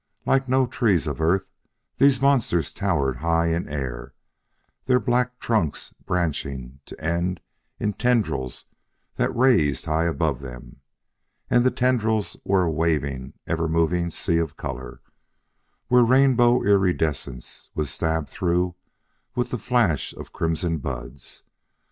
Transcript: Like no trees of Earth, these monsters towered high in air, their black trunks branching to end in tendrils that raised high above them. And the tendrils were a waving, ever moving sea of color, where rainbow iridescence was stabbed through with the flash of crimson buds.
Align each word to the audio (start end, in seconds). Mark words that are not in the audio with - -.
Like 0.25 0.49
no 0.49 0.65
trees 0.65 1.05
of 1.05 1.21
Earth, 1.21 1.45
these 1.99 2.19
monsters 2.19 2.73
towered 2.73 3.17
high 3.17 3.49
in 3.49 3.69
air, 3.69 4.15
their 4.85 4.99
black 4.99 5.37
trunks 5.37 5.93
branching 6.07 6.79
to 6.87 6.99
end 6.99 7.39
in 7.79 7.93
tendrils 7.93 8.65
that 9.17 9.29
raised 9.35 9.85
high 9.85 10.05
above 10.05 10.39
them. 10.41 10.77
And 11.51 11.63
the 11.63 11.69
tendrils 11.69 12.35
were 12.43 12.63
a 12.63 12.71
waving, 12.71 13.33
ever 13.45 13.67
moving 13.69 14.09
sea 14.09 14.39
of 14.39 14.57
color, 14.57 15.01
where 15.87 16.01
rainbow 16.01 16.63
iridescence 16.63 17.69
was 17.75 17.91
stabbed 17.91 18.27
through 18.27 18.73
with 19.35 19.51
the 19.51 19.59
flash 19.59 20.13
of 20.15 20.33
crimson 20.33 20.79
buds. 20.79 21.43